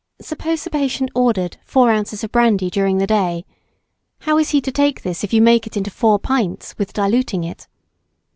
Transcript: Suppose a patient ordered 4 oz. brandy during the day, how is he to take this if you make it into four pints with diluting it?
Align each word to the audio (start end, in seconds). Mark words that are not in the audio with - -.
Suppose 0.19 0.65
a 0.65 0.71
patient 0.71 1.11
ordered 1.13 1.57
4 1.63 1.91
oz. 1.91 2.25
brandy 2.31 2.71
during 2.71 2.97
the 2.97 3.05
day, 3.05 3.45
how 4.21 4.39
is 4.39 4.49
he 4.49 4.59
to 4.59 4.71
take 4.71 5.03
this 5.03 5.23
if 5.23 5.31
you 5.31 5.43
make 5.43 5.67
it 5.67 5.77
into 5.77 5.91
four 5.91 6.17
pints 6.17 6.75
with 6.79 6.91
diluting 6.91 7.43
it? 7.43 7.67